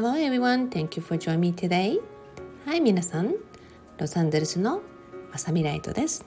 [0.00, 2.00] Hello everyone, thank you for joining me today.
[2.64, 3.34] はい、皆さん、
[3.98, 4.80] ロサンゼルスの
[5.32, 6.24] まさみライトです。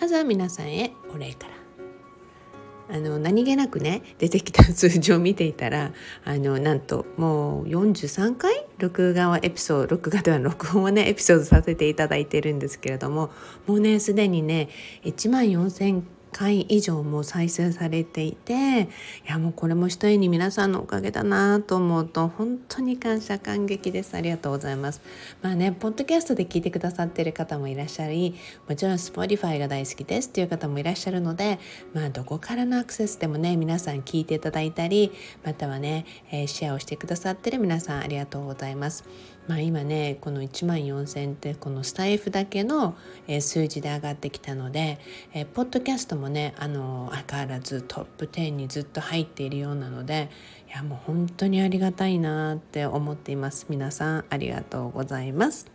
[0.00, 2.96] まずは皆さんへお礼から。
[2.96, 5.92] あの何気なくね出てきた数字を見ていたら
[6.24, 13.30] あのなんともう43回録画はエピソード録画では録音をねエピソードさせていただいてるんですけれども
[13.66, 14.70] もうねすでにね
[15.02, 16.02] 1万4,000
[16.34, 18.86] 回以上も再生されていてい
[19.28, 24.16] やもうこれも一重に皆さんのおかげだなと思うと本当に感謝感激です。
[24.16, 25.00] ありがとうございます。
[25.42, 28.34] まあねポッドキャストで聞いてくださってる方もいらっしゃり
[28.68, 30.28] もちろん Spotify が大好きです。
[30.28, 31.60] っていう方もいらっしゃるので
[31.92, 35.12] まあどこからのアクセスでもね皆さん聞いていただいたり
[35.44, 39.04] またはね、えー、シェアをしてくださってる皆さんありがとうございます。
[39.46, 44.98] まあ、今ねこの1万4,000ってこのスタイフだけの、えー、数字で上がってきたので、
[45.34, 50.30] えー、ポッドキャストもねあの相変わらずトップ10にずっと入っているようなので
[50.68, 53.66] いやもう本当にありがたいなって思っています。
[53.68, 55.66] 皆さんありがとうございます、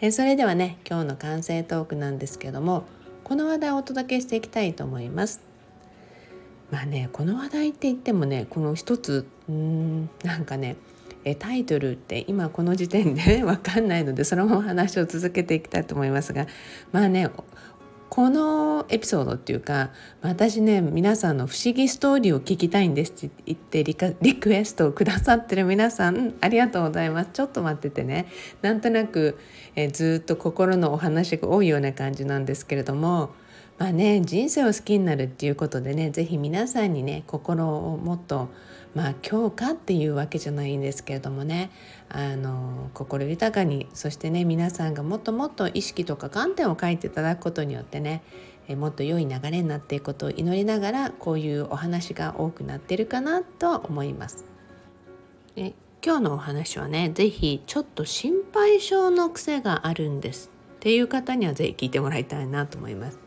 [0.00, 2.84] えー、それではね今日の完成トークなんですけども
[3.24, 5.40] この話題をお届けしていきたいと思います。
[6.70, 10.76] まあねこの話題って言ってもねこの一つうんなんかね
[11.28, 16.46] えタイトルって今この時点で 分かんないのでそのまま話を続けていきたいと思いますが
[16.92, 17.28] まあね
[18.08, 19.90] このエピソードっていうか
[20.22, 23.84] 私ね皆さんの不思議ストーリーを聞きたいんですって言って
[24.22, 27.30] リクエストをくださってる皆さんありがとうございます。
[27.32, 28.26] ちょっと待っててね。
[28.62, 29.38] なんとなく、
[29.76, 33.30] えずっと心のお話が多いような感じなんですけれども
[33.78, 38.48] まあね人生を好きになるっていうことでね是非皆さんにね心をもっと
[38.94, 41.70] まあ強化っていうわけじゃないんですけれどもね
[42.08, 48.22] あの心豊かにそしてね皆さんがもっともっと意識とか観点を書いていただくことによってね
[48.68, 54.44] えもっと良い流れになっていくことを祈りながらこういうお話が多くなってるかなと思います。
[55.56, 55.72] え
[56.04, 63.18] 今日のお話はね是非ちょっと心配性の癖があるんですっていう方には是非聞いてもらいたいなと思います。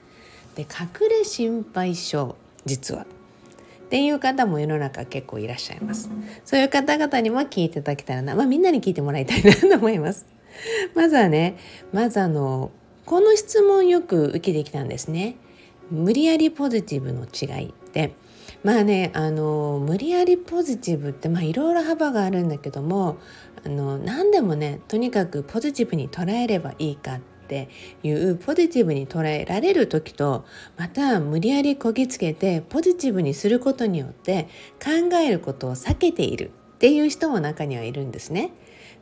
[0.56, 2.36] で隠れ心配性
[2.66, 3.06] 実は
[3.92, 6.10] っていう方も世の中結構いらっしゃいます。
[6.46, 10.26] そういう方々にも聞いていただけたらな、まあみんなに聞いてもらいたいなと思います。
[10.96, 11.58] まずはね、
[11.92, 12.72] まずあの、
[13.06, 15.36] この質問よく受けてきたんですね。
[15.90, 18.14] 無理やりポジティブの違いって。
[18.64, 23.18] まあねあの無理やりポジティブってまあいろいろ幅があるんだけども
[23.66, 27.20] あの何でもねとにかくポジティブに捉えればいいかっ
[27.52, 27.68] って
[28.04, 30.46] いうポジティブに捉えられる時と
[30.78, 34.48] また無理やりこぎつけてポジティブにすることによって
[34.82, 38.54] 考えることを避けているっていう人も中にはいるんですね。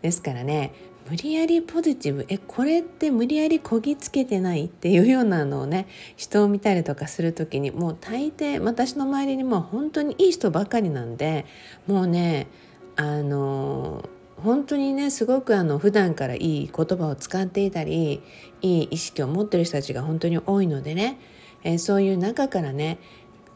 [0.02, 0.74] ですからね
[1.10, 11.46] 無理やりポジティブえこれって無理やりこぎつけてないっていうようなのをね人を見たりとかする時にもう大抵私の周りにも本当にいい人ばかりなんで
[11.86, 12.48] もうね
[12.96, 14.04] あの
[14.40, 18.22] 本当にねすごくあの普段からいい言葉を使っていたり
[18.62, 21.20] いい意識を持ってる人たちが本当に多いのでね、
[21.64, 22.98] えー、そういう中からね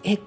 [0.04, 0.18] え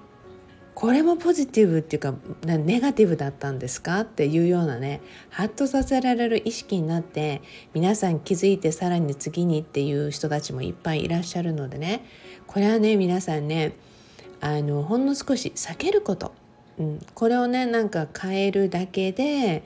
[0.75, 2.13] これもポジティブっていうか
[2.45, 4.01] ネガティブだったんですか？
[4.01, 5.01] っていうようなね
[5.31, 7.41] ハッとさせられる意識になって
[7.73, 12.05] 皆さん気づいてさらに次にっていう人たちもいっぱいいらっしゃるのでね
[12.45, 13.73] これはね皆さんね
[14.39, 16.31] あのほんの少し避けること、
[16.77, 19.63] うん、これをねなんか変えるだけで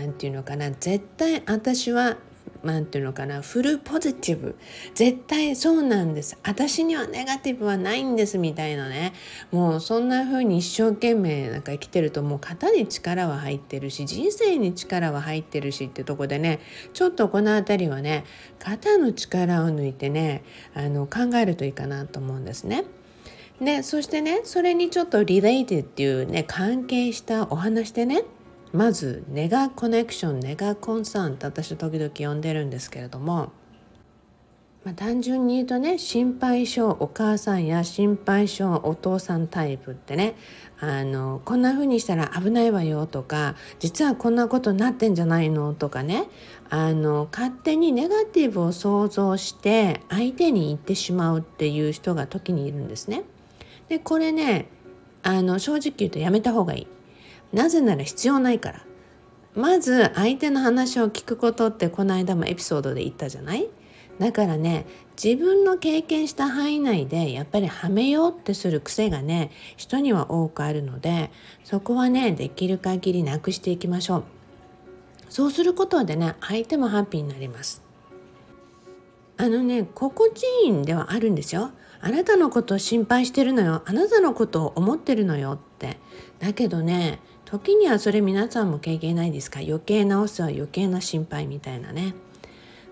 [0.00, 2.16] 何て言うのかな絶対私は
[2.62, 4.56] 何て言うのかなフルポジティブ。
[4.94, 6.38] 絶対そうなんです。
[6.42, 9.12] 私にはネガティブはないんですみたいなね。
[9.50, 16.60] もうそんな風に一生懸命なんか生きてるともう型に力は入ってるし人生に力は入ってるしってとこでね
[16.92, 18.24] ちょっとこの辺りはね
[18.58, 20.42] 肩の力を抜いてね
[20.74, 22.84] あの考えるといいかなと思うんですね。
[23.60, 28.24] でそしてねそれにちょっとリレイティっていうね関係したお話でね
[28.72, 33.50] まずネガコネクションネガコンサーンって私時々呼んでるんですけれども、
[34.84, 40.36] まあ、単純に言うとね心配性お母さんや心配性お父さんタイプってね
[40.78, 46.28] あのこんな風にしたら危ないわよとか実はこんなことになってんじゃないのとかね
[46.70, 53.24] あの勝手にネガティブを想像して相手に言ってしまうっていう人が時にいるんですね。
[53.88, 54.68] でこれね
[55.24, 56.99] あの正直言うとやめた方がいい。
[57.52, 58.84] なぜなら必要ないから。
[59.54, 63.68] まず相手の話を聞くことってこの間もエピソードで言ったじゃない？
[64.20, 64.86] だからね
[65.22, 71.30] 自分の経験した範囲内でやっぱりはめようってする癖がね人には多くあるので
[71.64, 74.24] そこはねできる限りなくしていきましょう。
[75.30, 77.82] そうすることでね相手もハッピーになります。
[79.36, 81.70] あのね心地いいんではあるんですよ。
[82.02, 83.82] あなたのことを心配してるのよ。
[83.84, 85.98] あなたのことを思ってるのよって。
[86.38, 87.20] だけどね
[87.50, 89.58] 時にはそれ皆さんも経験ないですか？
[89.58, 92.14] 余計なお世話余計な心配みたいなね。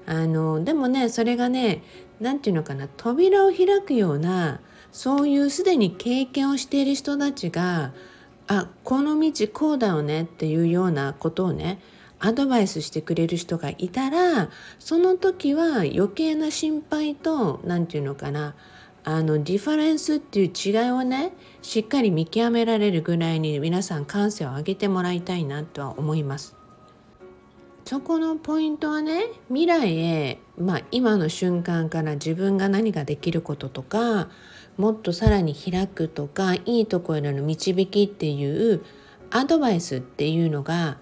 [0.05, 1.83] あのでもねそれがね
[2.21, 2.89] 何て言うのかな？
[2.89, 4.61] 扉を開くような
[4.91, 7.93] そういうすでに経験をしている人たちが
[8.49, 10.23] あこの道こうだよね？
[10.23, 11.81] っていうようなことをね
[12.19, 14.51] アドバイスしてくれる人がいたら
[14.81, 18.57] その時は余計な心配と何て言うのかな？
[19.05, 21.33] あのディファレンスっていう違いをね
[21.69, 26.57] しっかり見極められるぐらいに皆さん感性を上げてもらいたいなとは思います。
[27.85, 34.31] そこのポイントはね未来へ、まあ、今の瞬間から自分が何ができることとか
[34.79, 38.83] もっとさらに開くとかいいところへの導きっていう
[39.31, 40.97] アドバイスっていうのが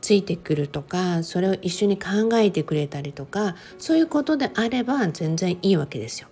[0.00, 6.28] ついてくるとかそれを一緒に考えてくれたりとかそういうことであれば全然いいわけですよ。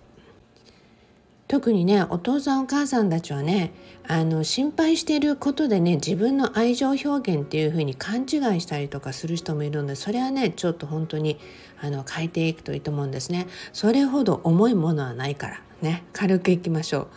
[1.47, 3.71] 特にねお父さんお母さんたちはね
[4.05, 8.27] あの心配していることでね自分の愛情表現っていう風に勘違い
[8.61, 11.39] したりとかする人もいるのでそれはねちょっと本当に
[11.81, 13.47] あの変えていくといいと思うんですね。
[13.71, 17.07] それほど重いものはないからね軽くいきましょう。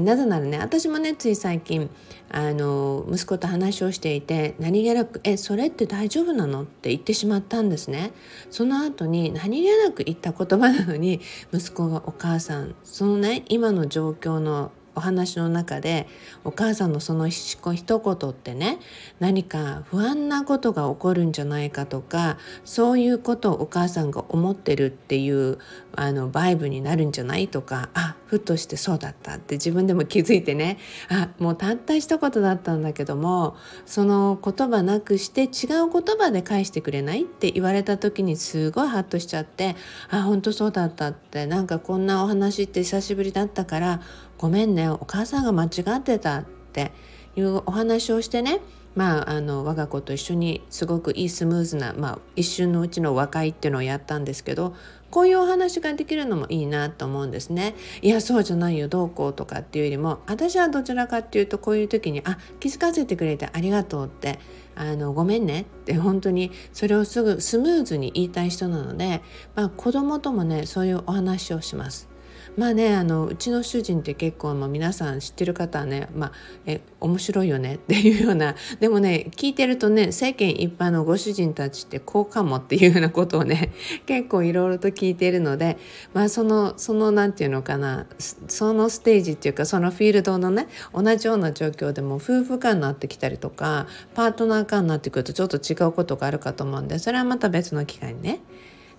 [0.00, 1.90] なぜならね私もねつい最近
[2.30, 8.12] あの息子と話をしていて何気なく「えそれって大丈夫なの?」って言ってしまったんですね
[8.50, 11.20] その後に何気なく言った言葉なのに
[11.52, 16.08] 息子が「お母さんそのね今の状況のお話の中で
[16.42, 18.80] お母さんのその一言ってね
[19.20, 25.58] 何か不安なことが起こるんじゃないかとかそういうことをお母さんが思ってるっていう
[25.94, 30.78] あのバイブになるんじゃないとかあふっとしてそうだったって自分でも気づいてね
[31.08, 39.76] あもうたった一言だったんだけどもその言葉なくして違う言葉で返してくれないって言われた時にすごいハッとしちゃって
[40.10, 44.00] あ本当そうだったってなんかこんなお話って久しぶりだったから
[44.38, 46.92] ごめんねお母さんが間違ってたって
[47.36, 48.60] いうお話をしてね
[48.96, 54.74] まあ、あの我が子と一緒にすごくいいスムーズな、まあ、一瞬のうちの和解っていうのをやったんですけど
[55.10, 57.74] こういうお話ができるのもいいなと思うんですね。
[58.00, 64.38] いやそうじゃないよどうこうとかっていうよりも私はどちらかっていうとこういう時に「あ気づかせてくれてありがとう」って
[64.74, 69.22] あの「ごめんね」って本当にそれをすぐスムーズに言いたい人なので、
[69.54, 72.15] まあ、子供ともねそういうお話をします。
[72.56, 76.32] まあねあのうちの主人って結構、まあ、皆さん知ってる方はね、まあ、
[76.64, 78.54] え面白いよね っていうような。
[78.80, 83.72] でもね聞いてるとね世間一般のご主人たちってこうかもっていうようなことをね
[84.06, 85.76] 結構いろいろと聞いてるので、
[86.14, 88.06] まあ、そのその何て言うのかな
[88.48, 98.40] そのステージっていうかそのフィールドのね同じような状況でも夫婦間になってきたりとかパートナー間になってくるとちょっと違うことがあるかと思うんでそれはまた別の機会にね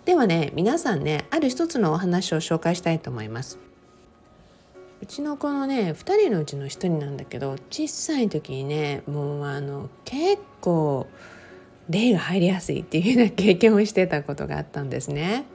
[0.07, 3.59] ではね皆さんねある一つのお話を紹介したいと思います
[5.01, 11.07] うちの子のね2人のうちの1人なんだけど小さい時にねもうあの結構
[11.89, 15.45] 霊が入りやすいっていうような経験をしてたことがあったんですね。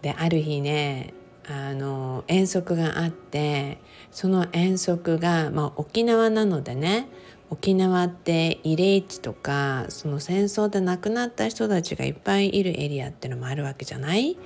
[0.00, 1.12] である日ね
[1.46, 7.08] あの遠足があってその遠足が、まあ、沖縄なのでね
[7.50, 14.36] 沖縄って慰霊地とかその戦争で亡くなった人たちがいっぱいいるエリアってのもあるわけじゃない？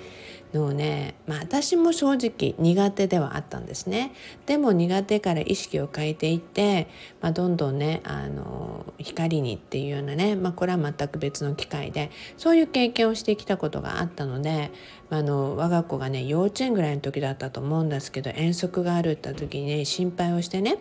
[0.53, 4.13] のね、まあ、私も正直苦手ではあったんですね。
[4.45, 6.89] でも苦手から意識を変えていって、
[7.23, 14.71] まあ、どんどんねあの光にっていうようなね、まあ、これは全く別の機会でそういう経験をしてきたことがあったので、
[15.09, 20.79] まあの我が子がね幼稚園ぐらいの時だったと思うんですけど遠足があるって時にね心配をしてね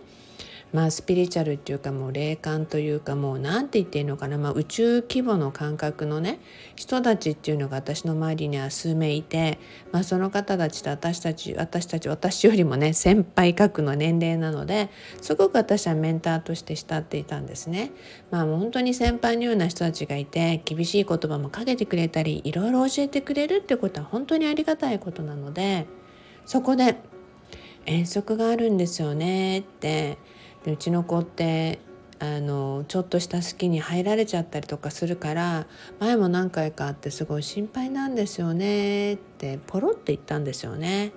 [0.74, 6.40] まあスピリチュアルっていうかもう霊感というかもう何て言っていいのかな、まあ、宇宙規模の感覚のね
[6.76, 9.60] 人たちっていうのが私の周りには数名いて、
[9.92, 14.90] まあ、その方たちと私たち私たち私よりもね先輩格の年齢なので
[15.22, 17.92] すごく私はメンターとして慕っていたんですね。
[18.30, 25.86] まあもう本当に先輩のような人たちがいて厳しい言葉もかけてくれたりいろいろ教えてくれるってことは本当にありがたいことなので
[26.46, 26.96] そこで
[27.86, 30.18] 遠足があるんですよねって
[30.64, 31.80] でうちの子って
[32.20, 35.66] あのちょっとした好きに入られちゃったりとかするから
[36.00, 41.14] 前も何回かあってすごい心配なんですよねってポロって言ったんですよね。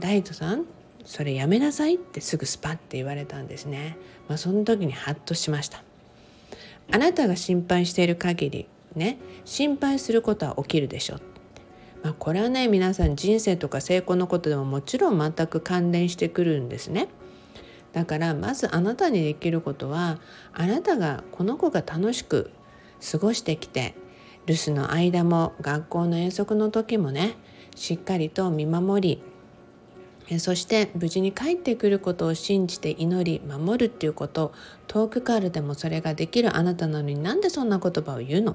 [0.00, 0.66] ライトさん
[1.04, 3.96] それやめなさいってすぐスパッて言われたんですね。
[4.28, 5.82] まあ、その時にハッとしました。
[6.90, 11.18] あなたが心配している限りね心配することは起きるでしょ
[12.02, 17.08] まあ、これはね皆さん人生とか成功のことでももちろん全く関連してくるんですね。
[17.98, 20.20] だからまずあなたにできることは
[20.52, 22.52] あなたがこの子が楽しく
[23.10, 23.96] 過ごしてきて
[24.46, 27.34] 留守の間も学校の遠足の時もね
[27.74, 29.20] しっかりと見守
[30.28, 34.52] りそして無事に帰ってくることを信じて祈り守るっていうこと
[34.86, 38.54] 遠くからでもそれができるあなたなのになんでそんな言葉を言うの？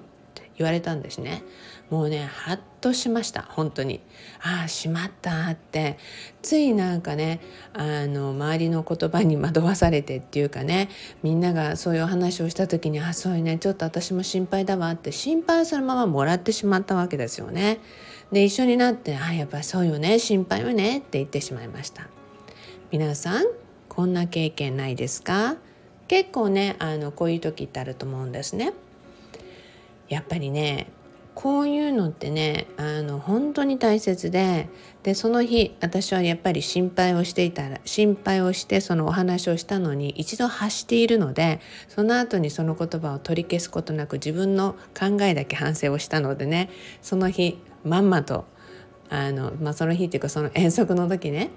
[0.58, 1.44] 言われたんですね。
[1.90, 3.44] もうねハッとしました。
[3.50, 4.02] 本当に。
[4.42, 5.98] ああしまったって。
[6.42, 7.40] ついなんかね
[7.74, 10.90] あの周りの言葉に惑わされてっていうかね
[11.22, 17.80] みんながそういうお話をした時にあそういうねちょっと私も心配だわって心配そのままもらってしまったわけですよね。
[18.32, 22.08] で一緒になって「あやっぱそうよね心配はね」って言ってしまいました。
[22.92, 23.46] 皆さん
[23.90, 25.58] こんな経験ないですか？
[26.08, 28.74] 結構ねあのこういう時ってあると思うんですね。
[30.10, 30.88] やっぱりね
[31.36, 34.70] こういうのってねあの本当に大切で
[35.02, 46.70] でその日私はやっぱり心配をしていたら心配をしてそのお話をしたのに一度発しているのでその後にその言葉を取り消すことなく自分の考えだけ反省をしたのでね
[47.02, 48.46] その日まんまと
[49.10, 51.50] あの、まあ、その日っていうかその遠足の時ね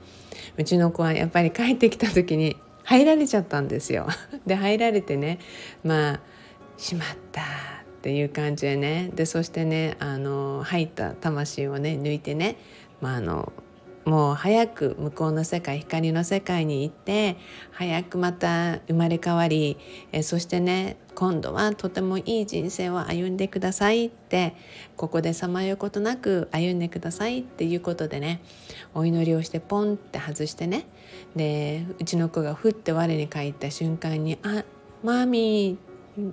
[0.56, 4.06] うちの子はやっぱり帰ってきた時に入られちゃったんですよ。
[4.46, 5.38] で入られてね
[5.84, 6.20] まあ
[6.78, 7.42] 「しまった」
[7.96, 9.10] っていう感じでね。
[9.14, 12.56] でそしてねあの入った魂をね抜いてね、
[13.00, 13.52] まあ、あの
[14.06, 17.36] もう早く向こうの世界光の世界に行って
[17.72, 19.78] 早くまた生まれ変わり
[20.12, 24.54] えそしてね今度はとてもいい人生を歩んでくださいって
[24.96, 28.40] ここでさまようことなく歩んでくださいっていうことでね
[28.94, 30.86] お祈りをしてポンって外してね
[31.34, 34.64] でうちの子がふって我に返った瞬間に「あ
[35.02, 35.85] マミー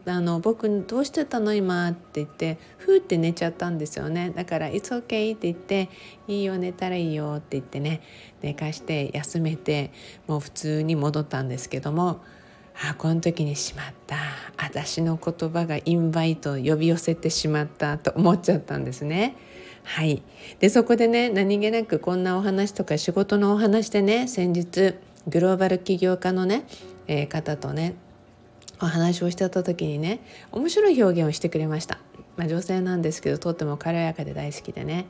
[0.05, 4.31] あの僕どうしてたの今って言ってふーって寝ちゃったんですよね。
[4.35, 5.89] だから「It's okay」って言って
[6.27, 8.01] 「いいよ寝たらいいよ」って言ってね。
[8.41, 9.91] 寝かして休めて
[10.27, 12.19] もう普通に戻ったんですけども
[12.89, 14.15] あこの時にしまった。
[14.57, 17.97] 私の言葉がインバイト呼び寄せてしまった。
[17.97, 19.35] と思っちゃったんですね。
[19.83, 20.23] はい、
[20.59, 24.95] でそこでね何気なくこんなお話とか仕事のお話でね先日
[25.27, 26.65] グローバル起業家のね、
[27.07, 27.95] えー、方とね
[28.83, 30.19] お話をしてた時にね
[30.51, 31.99] 面白い表現をしてくれました。
[32.35, 35.05] まあ、女性なんですけどとっても軽やかで大好きでね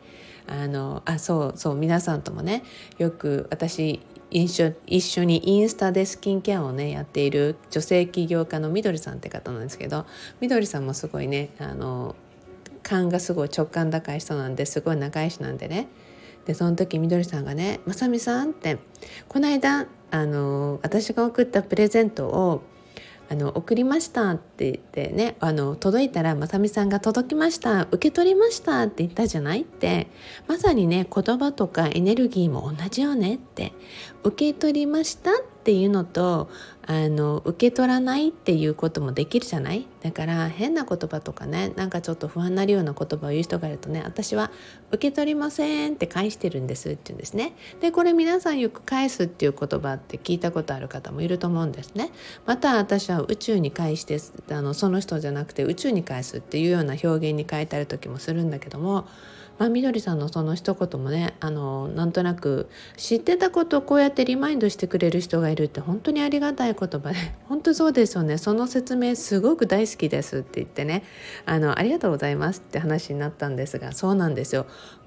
[0.46, 2.64] あのあそうそう皆さんともね
[2.98, 10.06] よく私一緒一緒にインスタでスキンケアをねやっている女性起業家のみどりさんって方なんですけど
[10.42, 12.16] みどりさんもすごいねあの
[12.84, 15.88] 勘がすごい直感高い人なんですごい仲良しなんでね
[16.46, 18.80] でその時みどりさんがね「まさみさん」って
[19.30, 22.64] この間あの私が送ったプレゼントを
[23.30, 30.08] あの送りましたって言ってねあの届いたらまさみさんが届きました受け取りましたって言ったじゃないって。
[30.48, 33.74] まさにね言葉とかエネルギーも同じよねって。
[34.24, 35.34] 受け取りましたっ
[35.64, 36.50] ていうのと
[36.86, 39.88] あの受け取らないっていうこともできるじゃない？
[40.02, 44.52] だから変な言葉とかねなんかちょっと不安になるような言葉を言う人がいるとね私は
[44.92, 47.54] 受け取りませんって返してるんですって言うんですね。
[47.80, 52.12] でこれ皆さんよく返すっていう言葉って聞いたことある方もいると思うんですね。
[52.46, 54.20] また私は宇宙に返して
[54.52, 59.08] あのその人じゃなくて宇宙に返すっていうような表現に変えたり時もするんだけども
[59.64, 67.16] まあ、みどりさんのその一言もねあのなんとなく知ってたことをこうやってリマインドしてくれる人がいるって本当にありがたい言葉で
[67.48, 68.38] 本当そうですよね。
[68.38, 71.04] その説明すごく大好きですって言ってね。
[71.46, 74.66] あのありがとうございますって話になったんですがそうなんですよ。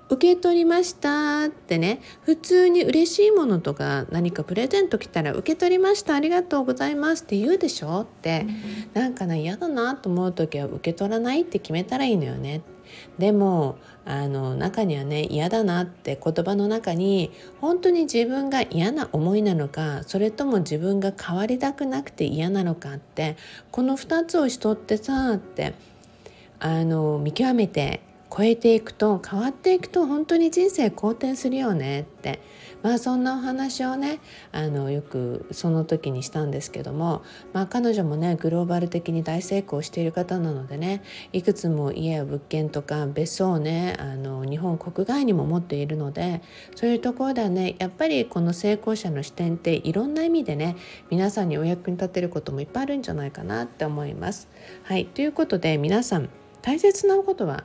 [0.09, 2.01] 受け取りましたってね。
[2.23, 8.47] 普通に嬉しいものとか何かプレゼント来たら受け取りましたありがとうございますって言うでしょって、
[8.95, 12.63] うん、なんかね嫌だなと思う時は受け取らないって決めたらいいのよね。
[13.19, 23.37] でもあの中にはね嫌だなって言葉の中に本当に自分が嫌な思いなのかそれとも自分が変わりたくなくて嫌なのかって
[23.73, 25.75] この2つをしとってさって
[26.61, 28.01] あの見極めて
[28.35, 32.41] 超えていくと変わっていくと本当に人生好転するよねって
[32.83, 34.21] まあそんなお話をね
[34.53, 41.03] あのよくその時にしたんですけども、まあ、彼女もねグローバル的に大成功している方なのでね
[41.33, 46.43] いくつも家や物件とか別荘をねあの日本国外にも持っているので
[46.75, 50.77] そういうところではねやっぱりこの成功者の視点っていろんな意味でね
[51.11, 54.49] 皆さんにお役に立てることもいっぱいあるんじゃないかなって思います。
[54.85, 56.29] はいということで皆さん
[56.63, 57.65] 大切なことは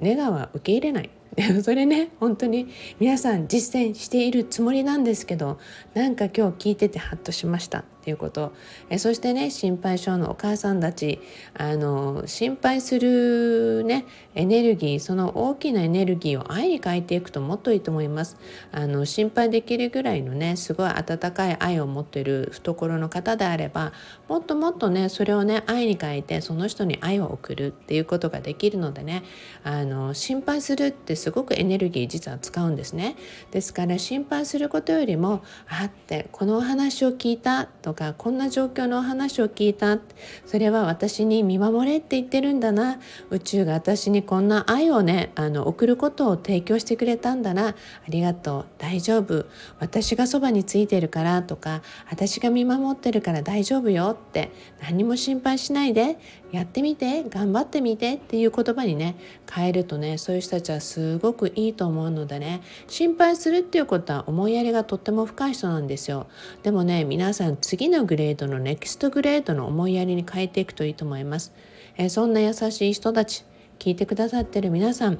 [0.00, 1.10] ネガは受け入れない
[1.62, 2.68] それね本当に
[2.98, 5.58] 皆さん実践しているつもりなんですけど
[5.94, 7.84] なんか今日聞いててハッとしました。
[8.00, 8.52] っていうこと。
[8.90, 11.20] えそしてね心配性のお母さんたち。
[11.54, 18.36] あの心配するねエネルギーその大きなエネルギーを愛に変えていくともっといいと思います。
[18.72, 23.92] あの心配できるぐらいのねすごい温かい愛を持ってる懐の方であれば
[24.28, 29.22] もっともっとねそれをね愛に変えてその人に愛を送るっていうことができるのでね
[29.62, 33.14] あの心配するってすすごくエネルギー実は使うんですね。
[33.50, 39.98] ですから心配することよりもあってこのお話を聞いたととかこんな状況のお話を聞いた。
[40.44, 42.98] それは私に見守れって言ってるんだな。
[43.30, 47.68] 宇宙が私にこんな愛をねあの送ることを提供してくれたんだな。
[47.68, 47.74] あ
[48.10, 48.66] りがとう。
[48.76, 49.46] 大丈夫。
[49.80, 51.80] 私がそばについてるからとか
[52.10, 54.50] 私が見守ってるから大丈夫よって
[54.82, 56.18] 何も心配しないで。
[56.50, 59.16] やってみて頑張ってみてっていう言葉にね
[59.50, 66.26] 変えるとねそういう人たちはすごくいいと思うのでね心配するっていうことは思いやりがとっても深い人なんですよ。
[66.62, 71.52] でもね皆さん次次のグレードのネクストグレードの思いやりに変えていくといいと思います、
[71.96, 73.44] えそんな優しい人たち
[73.78, 75.18] 聞いてくださってる皆さん。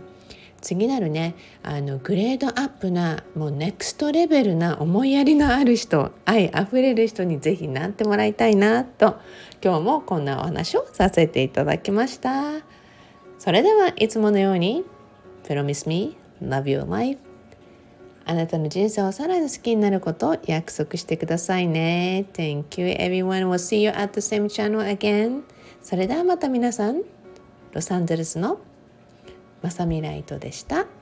[0.60, 9.20] 次なるねあのグレードアップなもうネクストレベルな思いやりのある人愛あふれる人にぜひなってもらいたいなと
[9.62, 12.54] 今日もこんなお話をさせていただきました。
[13.38, 14.84] それではいつものように
[15.44, 17.27] Promise me love your life.
[18.30, 22.26] あなたの人生をさらに好きになることを約束してくださいね。
[22.34, 23.48] Thank you everyone.
[23.48, 25.44] We'll see you at the same channel again.
[25.82, 27.00] それではまた皆さん
[27.72, 28.60] ロサンゼルスの
[29.62, 30.97] まさみライトでした。